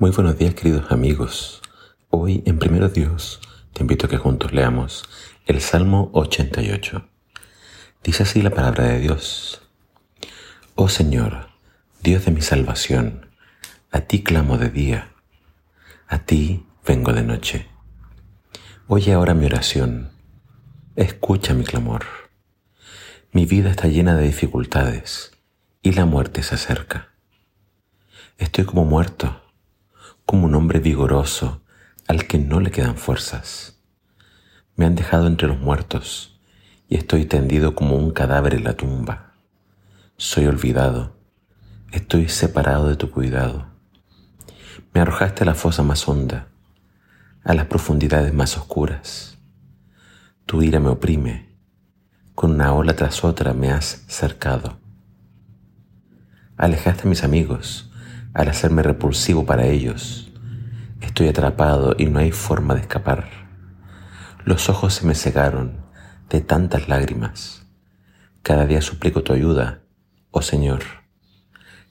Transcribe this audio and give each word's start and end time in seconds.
Muy 0.00 0.10
buenos 0.10 0.36
días 0.36 0.56
queridos 0.56 0.90
amigos. 0.90 1.62
Hoy 2.10 2.42
en 2.46 2.58
Primero 2.58 2.88
Dios 2.88 3.40
te 3.72 3.82
invito 3.82 4.06
a 4.06 4.08
que 4.10 4.16
juntos 4.16 4.52
leamos 4.52 5.04
el 5.46 5.60
Salmo 5.60 6.10
88. 6.14 7.08
Dice 8.02 8.24
así 8.24 8.42
la 8.42 8.50
palabra 8.50 8.86
de 8.86 8.98
Dios. 8.98 9.62
Oh 10.74 10.88
Señor, 10.88 11.46
Dios 12.02 12.24
de 12.24 12.32
mi 12.32 12.42
salvación, 12.42 13.30
a 13.92 14.00
ti 14.00 14.24
clamo 14.24 14.58
de 14.58 14.68
día, 14.68 15.12
a 16.08 16.18
ti 16.18 16.66
vengo 16.84 17.12
de 17.12 17.22
noche. 17.22 17.68
Oye 18.88 19.12
ahora 19.12 19.34
mi 19.34 19.46
oración, 19.46 20.10
escucha 20.96 21.54
mi 21.54 21.62
clamor. 21.62 22.04
Mi 23.30 23.46
vida 23.46 23.70
está 23.70 23.86
llena 23.86 24.16
de 24.16 24.26
dificultades 24.26 25.30
y 25.82 25.92
la 25.92 26.04
muerte 26.04 26.42
se 26.42 26.56
acerca. 26.56 27.10
Estoy 28.38 28.64
como 28.64 28.84
muerto 28.84 29.43
como 30.26 30.46
un 30.46 30.54
hombre 30.54 30.80
vigoroso 30.80 31.62
al 32.08 32.26
que 32.26 32.38
no 32.38 32.60
le 32.60 32.70
quedan 32.70 32.96
fuerzas. 32.96 33.80
Me 34.76 34.86
han 34.86 34.94
dejado 34.94 35.26
entre 35.26 35.48
los 35.48 35.58
muertos 35.58 36.40
y 36.88 36.96
estoy 36.96 37.24
tendido 37.24 37.74
como 37.74 37.96
un 37.96 38.10
cadáver 38.10 38.54
en 38.54 38.64
la 38.64 38.74
tumba. 38.74 39.34
Soy 40.16 40.46
olvidado, 40.46 41.16
estoy 41.92 42.28
separado 42.28 42.88
de 42.88 42.96
tu 42.96 43.10
cuidado. 43.10 43.66
Me 44.92 45.00
arrojaste 45.00 45.42
a 45.42 45.46
la 45.46 45.54
fosa 45.54 45.82
más 45.82 46.08
honda, 46.08 46.48
a 47.42 47.54
las 47.54 47.66
profundidades 47.66 48.32
más 48.32 48.56
oscuras. 48.56 49.38
Tu 50.46 50.62
ira 50.62 50.80
me 50.80 50.88
oprime, 50.88 51.56
con 52.34 52.52
una 52.52 52.72
ola 52.72 52.94
tras 52.94 53.24
otra 53.24 53.54
me 53.54 53.70
has 53.70 54.04
cercado. 54.08 54.78
Alejaste 56.56 57.02
a 57.02 57.06
mis 57.06 57.24
amigos, 57.24 57.90
al 58.34 58.48
hacerme 58.48 58.82
repulsivo 58.82 59.46
para 59.46 59.66
ellos. 59.66 60.32
Estoy 61.00 61.28
atrapado 61.28 61.94
y 61.96 62.06
no 62.06 62.18
hay 62.18 62.32
forma 62.32 62.74
de 62.74 62.80
escapar. 62.80 63.28
Los 64.44 64.68
ojos 64.68 64.94
se 64.94 65.06
me 65.06 65.14
cegaron 65.14 65.84
de 66.28 66.40
tantas 66.40 66.88
lágrimas. 66.88 67.66
Cada 68.42 68.66
día 68.66 68.82
suplico 68.82 69.22
tu 69.22 69.32
ayuda, 69.32 69.82
oh 70.30 70.42
Señor. 70.42 70.82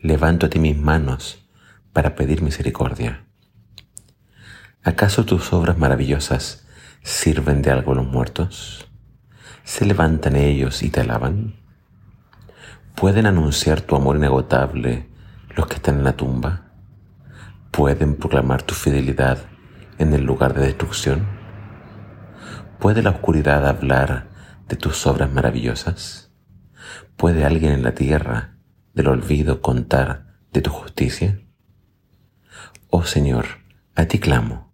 Levanto 0.00 0.46
a 0.46 0.48
ti 0.48 0.60
mis 0.60 0.76
manos 0.78 1.44
para 1.92 2.14
pedir 2.14 2.40
misericordia. 2.40 3.24
¿Acaso 4.84 5.26
tus 5.26 5.52
obras 5.52 5.76
maravillosas 5.76 6.64
sirven 7.02 7.62
de 7.62 7.72
algo 7.72 7.92
a 7.92 7.96
los 7.96 8.06
muertos? 8.06 8.88
¿Se 9.64 9.84
levantan 9.84 10.36
ellos 10.36 10.82
y 10.82 10.90
te 10.90 11.00
alaban? 11.00 11.56
¿Pueden 12.94 13.26
anunciar 13.26 13.80
tu 13.80 13.96
amor 13.96 14.16
inagotable 14.16 15.07
los 15.58 15.66
que 15.66 15.74
están 15.74 15.96
en 15.96 16.04
la 16.04 16.16
tumba? 16.16 16.70
¿Pueden 17.72 18.14
proclamar 18.14 18.62
tu 18.62 18.74
fidelidad 18.74 19.38
en 19.98 20.12
el 20.12 20.22
lugar 20.22 20.54
de 20.54 20.64
destrucción? 20.64 21.26
¿Puede 22.78 23.02
la 23.02 23.10
oscuridad 23.10 23.66
hablar 23.66 24.28
de 24.68 24.76
tus 24.76 25.04
obras 25.08 25.32
maravillosas? 25.32 26.30
¿Puede 27.16 27.44
alguien 27.44 27.72
en 27.72 27.82
la 27.82 27.92
tierra 27.92 28.54
del 28.94 29.08
olvido 29.08 29.60
contar 29.60 30.36
de 30.52 30.62
tu 30.62 30.70
justicia? 30.70 31.40
Oh 32.90 33.02
Señor, 33.02 33.46
a 33.96 34.04
ti 34.04 34.20
clamo, 34.20 34.72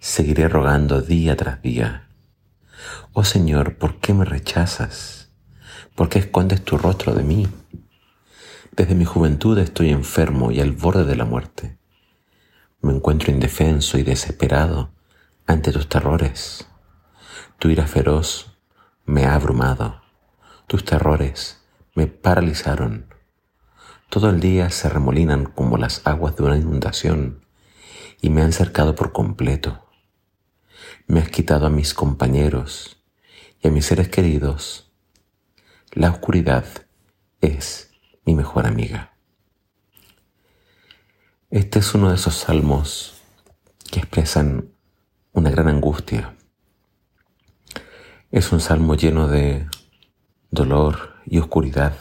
seguiré 0.00 0.48
rogando 0.48 1.02
día 1.02 1.36
tras 1.36 1.62
día. 1.62 2.08
Oh 3.12 3.22
Señor, 3.22 3.76
¿por 3.76 4.00
qué 4.00 4.12
me 4.12 4.24
rechazas? 4.24 5.30
¿Por 5.94 6.08
qué 6.08 6.18
escondes 6.18 6.64
tu 6.64 6.78
rostro 6.78 7.14
de 7.14 7.22
mí? 7.22 7.46
Desde 8.72 8.94
mi 8.94 9.04
juventud 9.04 9.58
estoy 9.58 9.90
enfermo 9.90 10.52
y 10.52 10.60
al 10.60 10.72
borde 10.72 11.04
de 11.04 11.16
la 11.16 11.24
muerte. 11.24 11.76
Me 12.80 12.92
encuentro 12.92 13.32
indefenso 13.32 13.98
y 13.98 14.04
desesperado 14.04 14.92
ante 15.46 15.72
tus 15.72 15.88
terrores. 15.88 16.68
Tu 17.58 17.68
ira 17.70 17.86
feroz 17.86 18.56
me 19.04 19.26
ha 19.26 19.34
abrumado. 19.34 20.00
Tus 20.66 20.84
terrores 20.84 21.62
me 21.94 22.06
paralizaron. 22.06 23.12
Todo 24.08 24.30
el 24.30 24.40
día 24.40 24.70
se 24.70 24.88
remolinan 24.88 25.46
como 25.46 25.76
las 25.76 26.06
aguas 26.06 26.36
de 26.36 26.44
una 26.44 26.56
inundación 26.56 27.44
y 28.22 28.30
me 28.30 28.42
han 28.42 28.52
cercado 28.52 28.94
por 28.94 29.12
completo. 29.12 29.84
Me 31.06 31.20
has 31.20 31.28
quitado 31.28 31.66
a 31.66 31.70
mis 31.70 31.92
compañeros 31.92 33.02
y 33.60 33.68
a 33.68 33.70
mis 33.72 33.86
seres 33.86 34.08
queridos. 34.08 34.92
La 35.92 36.10
oscuridad 36.10 36.64
es 37.40 37.89
mi 38.24 38.34
mejor 38.34 38.66
amiga. 38.66 39.16
Este 41.50 41.78
es 41.80 41.94
uno 41.94 42.10
de 42.10 42.14
esos 42.14 42.34
salmos 42.34 43.20
que 43.90 44.00
expresan 44.00 44.70
una 45.32 45.50
gran 45.50 45.68
angustia. 45.68 46.36
Es 48.30 48.52
un 48.52 48.60
salmo 48.60 48.94
lleno 48.94 49.26
de 49.26 49.66
dolor 50.50 51.16
y 51.26 51.38
oscuridad. 51.38 51.94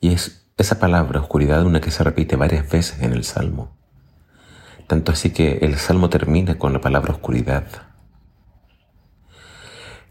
Y 0.00 0.12
es 0.12 0.48
esa 0.56 0.78
palabra, 0.78 1.20
oscuridad, 1.20 1.64
una 1.64 1.80
que 1.80 1.90
se 1.90 2.02
repite 2.02 2.36
varias 2.36 2.68
veces 2.68 3.00
en 3.02 3.12
el 3.12 3.24
salmo. 3.24 3.76
Tanto 4.86 5.12
así 5.12 5.30
que 5.30 5.58
el 5.62 5.76
salmo 5.76 6.08
termina 6.08 6.58
con 6.58 6.72
la 6.72 6.80
palabra 6.80 7.12
oscuridad. 7.12 7.66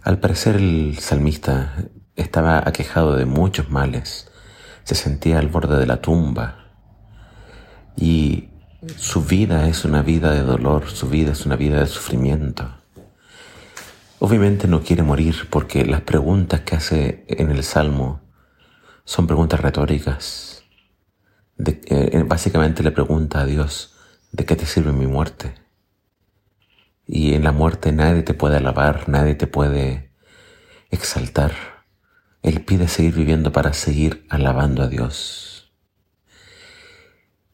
Al 0.02 0.19
parecer 0.19 0.56
el 0.57 1.00
salmista 1.00 1.75
estaba 2.16 2.59
aquejado 2.59 3.16
de 3.16 3.25
muchos 3.25 3.69
males, 3.69 4.31
se 4.85 4.96
sentía 4.96 5.40
al 5.40 5.47
borde 5.47 5.78
de 5.78 5.88
la 5.88 6.01
tumba 6.01 6.66
y 7.97 8.50
su 8.97 9.23
vida 9.23 9.68
es 9.68 9.84
una 9.84 10.03
vida 10.03 10.31
de 10.31 10.44
dolor, 10.44 10.90
su 10.90 11.09
vida 11.09 11.31
es 11.31 11.46
una 11.46 11.56
vida 11.56 11.79
de 11.79 11.88
sufrimiento. 11.88 12.72
Obviamente 14.19 14.68
no 14.68 14.81
quiere 14.81 15.01
morir 15.01 15.47
porque 15.50 15.85
las 15.85 16.01
preguntas 16.01 16.62
que 16.62 16.75
hace 16.75 17.25
en 17.28 17.50
el 17.50 17.63
Salmo 17.63 18.22
son 19.03 19.25
preguntas 19.25 19.59
retóricas. 19.59 20.63
Eh, 21.57 22.23
básicamente 22.28 22.84
le 22.84 22.91
pregunta 22.91 23.41
a 23.41 23.46
Dios, 23.46 23.96
¿de 24.31 24.46
qué 24.46 24.56
te 24.56 24.67
sirve 24.67 24.91
mi 24.91 25.07
muerte? 25.07 25.56
Y 27.07 27.34
en 27.34 27.44
la 27.44 27.52
muerte 27.52 27.91
nadie 27.91 28.22
te 28.22 28.35
puede 28.35 28.57
alabar, 28.57 29.09
nadie 29.09 29.34
te 29.34 29.47
puede 29.47 30.12
exaltar. 30.91 31.74
Él 32.45 32.63
pide 32.63 32.88
seguir 32.88 33.16
viviendo 33.16 33.51
para 33.51 33.73
seguir 33.73 34.28
alabando 34.29 34.83
a 34.83 34.88
Dios. 34.88 35.73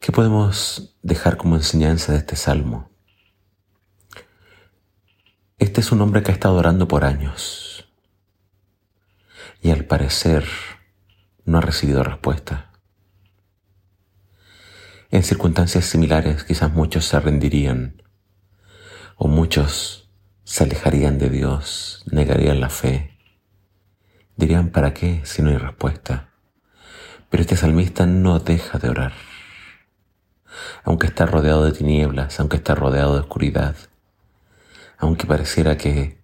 ¿Qué 0.00 0.12
podemos 0.12 0.98
dejar 1.00 1.38
como 1.38 1.56
enseñanza 1.56 2.12
de 2.12 2.18
este 2.18 2.36
salmo? 2.36 2.90
Este 5.58 5.80
es 5.80 5.92
un 5.92 6.02
hombre 6.02 6.22
que 6.22 6.30
ha 6.30 6.34
estado 6.34 6.56
orando 6.56 6.88
por 6.88 7.06
años 7.06 7.88
y 9.62 9.70
al 9.70 9.86
parecer 9.86 10.44
no 11.46 11.56
ha 11.56 11.62
recibido 11.62 12.04
respuesta. 12.04 12.70
En 15.10 15.22
circunstancias 15.22 15.86
similares 15.86 16.44
quizás 16.44 16.70
muchos 16.70 17.06
se 17.06 17.18
rendirían 17.18 18.02
o 19.16 19.26
muchos 19.26 20.10
se 20.44 20.64
alejarían 20.64 21.16
de 21.16 21.30
Dios, 21.30 22.04
negarían 22.10 22.60
la 22.60 22.68
fe 22.68 23.11
Dirían, 24.36 24.70
¿para 24.70 24.94
qué 24.94 25.20
si 25.24 25.42
no 25.42 25.50
hay 25.50 25.58
respuesta? 25.58 26.30
Pero 27.30 27.42
este 27.42 27.56
salmista 27.56 28.06
no 28.06 28.38
deja 28.38 28.78
de 28.78 28.88
orar. 28.88 29.12
Aunque 30.84 31.06
está 31.06 31.26
rodeado 31.26 31.64
de 31.64 31.72
tinieblas, 31.72 32.40
aunque 32.40 32.56
está 32.56 32.74
rodeado 32.74 33.14
de 33.14 33.20
oscuridad, 33.20 33.76
aunque 34.98 35.26
pareciera 35.26 35.76
que 35.76 36.18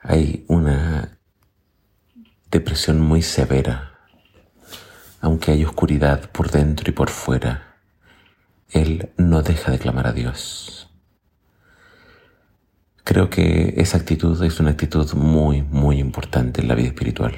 hay 0.00 0.44
una 0.48 1.18
depresión 2.50 3.00
muy 3.00 3.22
severa, 3.22 3.98
aunque 5.20 5.52
hay 5.52 5.64
oscuridad 5.64 6.30
por 6.30 6.50
dentro 6.50 6.90
y 6.90 6.92
por 6.92 7.10
fuera, 7.10 7.76
Él 8.70 9.12
no 9.16 9.42
deja 9.42 9.70
de 9.70 9.78
clamar 9.78 10.06
a 10.06 10.12
Dios. 10.12 10.79
Creo 13.04 13.30
que 13.30 13.74
esa 13.78 13.96
actitud 13.96 14.42
es 14.42 14.60
una 14.60 14.70
actitud 14.70 15.12
muy, 15.14 15.62
muy 15.62 15.98
importante 15.98 16.60
en 16.60 16.68
la 16.68 16.74
vida 16.74 16.88
espiritual. 16.88 17.34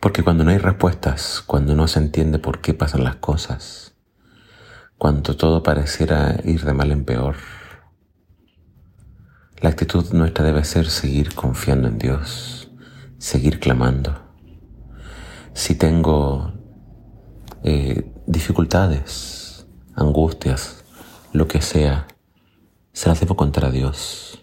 Porque 0.00 0.22
cuando 0.22 0.44
no 0.44 0.50
hay 0.50 0.58
respuestas, 0.58 1.42
cuando 1.44 1.74
no 1.74 1.88
se 1.88 1.98
entiende 1.98 2.38
por 2.38 2.60
qué 2.60 2.72
pasan 2.72 3.04
las 3.04 3.16
cosas, 3.16 3.94
cuando 4.96 5.36
todo 5.36 5.62
pareciera 5.62 6.40
ir 6.44 6.64
de 6.64 6.72
mal 6.72 6.90
en 6.90 7.04
peor, 7.04 7.36
la 9.60 9.70
actitud 9.70 10.12
nuestra 10.12 10.44
debe 10.44 10.64
ser 10.64 10.88
seguir 10.88 11.34
confiando 11.34 11.88
en 11.88 11.98
Dios, 11.98 12.70
seguir 13.18 13.58
clamando. 13.58 14.22
Si 15.52 15.74
tengo 15.74 16.52
eh, 17.64 18.12
dificultades, 18.26 19.66
angustias, 19.96 20.84
lo 21.32 21.48
que 21.48 21.60
sea, 21.60 22.06
se 22.98 23.08
las 23.08 23.20
debo 23.20 23.36
contar 23.36 23.64
a 23.64 23.70
Dios. 23.70 24.42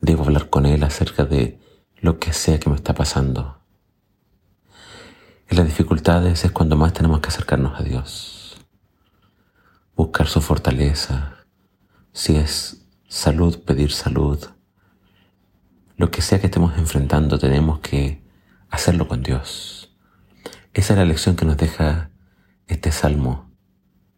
Debo 0.00 0.24
hablar 0.24 0.48
con 0.48 0.64
Él 0.64 0.82
acerca 0.84 1.26
de 1.26 1.60
lo 2.00 2.18
que 2.18 2.32
sea 2.32 2.58
que 2.58 2.70
me 2.70 2.76
está 2.76 2.94
pasando. 2.94 3.60
En 5.48 5.58
las 5.58 5.66
dificultades 5.66 6.46
es 6.46 6.50
cuando 6.50 6.76
más 6.76 6.94
tenemos 6.94 7.20
que 7.20 7.28
acercarnos 7.28 7.78
a 7.78 7.82
Dios. 7.82 8.56
buscar 9.94 10.28
su 10.28 10.40
fortaleza. 10.40 11.44
Si 12.12 12.36
es 12.36 12.86
salud, 13.06 13.62
pedir 13.62 13.92
salud. 13.92 14.42
Lo 15.98 16.10
que 16.10 16.22
sea 16.22 16.40
que 16.40 16.46
estemos 16.46 16.78
enfrentando, 16.78 17.38
tenemos 17.38 17.80
que 17.80 18.24
hacerlo 18.70 19.08
con 19.08 19.22
Dios. 19.22 19.94
Esa 20.72 20.94
es 20.94 20.98
la 20.98 21.04
lección 21.04 21.36
que 21.36 21.44
nos 21.44 21.58
deja 21.58 22.12
este 22.66 22.92
salmo 22.92 23.50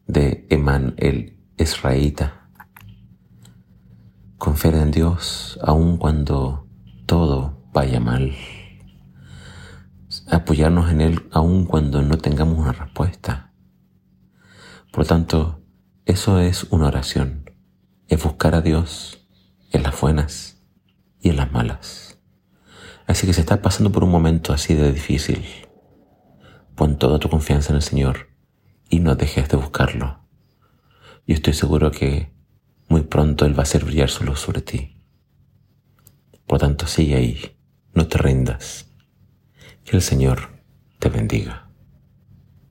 de 0.07 0.47
Eman 0.51 0.95
el 0.99 1.37
Israelita. 1.59 2.40
Confiar 4.41 4.77
en 4.77 4.91
Dios 4.91 5.59
aun 5.63 5.99
cuando 5.99 6.67
todo 7.05 7.63
vaya 7.75 8.01
mal. 8.01 8.35
Apoyarnos 10.31 10.91
en 10.91 11.03
Él 11.03 11.29
aun 11.31 11.67
cuando 11.67 12.01
no 12.01 12.17
tengamos 12.17 12.59
una 12.59 12.73
respuesta. 12.73 13.53
Por 14.91 15.01
lo 15.01 15.05
tanto, 15.05 15.63
eso 16.07 16.41
es 16.41 16.65
una 16.71 16.87
oración. 16.87 17.51
Es 18.09 18.25
buscar 18.25 18.55
a 18.55 18.63
Dios 18.63 19.29
en 19.73 19.83
las 19.83 20.01
buenas 20.01 20.63
y 21.21 21.29
en 21.29 21.37
las 21.37 21.53
malas. 21.53 22.19
Así 23.07 23.27
que 23.27 23.35
si 23.35 23.43
estás 23.43 23.59
pasando 23.59 23.93
por 23.93 24.05
un 24.05 24.11
momento 24.11 24.55
así 24.55 24.73
de 24.73 24.91
difícil, 24.91 25.45
pon 26.77 26.97
toda 26.97 27.19
tu 27.19 27.29
confianza 27.29 27.73
en 27.73 27.77
el 27.77 27.83
Señor 27.83 28.31
y 28.89 29.01
no 29.01 29.17
dejes 29.17 29.51
de 29.51 29.59
buscarlo. 29.59 30.25
Yo 31.27 31.35
estoy 31.35 31.53
seguro 31.53 31.91
que 31.91 32.40
pronto 33.11 33.45
Él 33.45 33.55
va 33.55 33.61
a 33.61 33.63
hacer 33.65 33.85
brillar 33.85 34.09
su 34.09 34.25
luz 34.25 34.41
sobre 34.41 34.63
ti. 34.63 34.97
Por 36.47 36.59
tanto, 36.59 36.87
sigue 36.87 37.17
ahí, 37.17 37.57
no 37.93 38.09
te 38.09 38.17
rindas. 38.17 38.87
Que 39.85 39.97
el 39.97 40.03
Señor 40.03 40.63
te 40.99 41.09
bendiga. 41.11 41.70